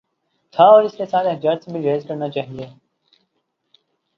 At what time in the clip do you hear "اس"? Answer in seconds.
0.83-0.97